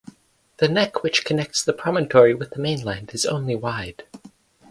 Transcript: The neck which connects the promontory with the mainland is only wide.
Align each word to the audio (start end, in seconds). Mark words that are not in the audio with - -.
The 0.57 0.67
neck 0.67 1.03
which 1.03 1.23
connects 1.25 1.61
the 1.63 1.73
promontory 1.73 2.33
with 2.33 2.49
the 2.49 2.59
mainland 2.59 3.11
is 3.13 3.23
only 3.23 3.55
wide. 3.55 4.01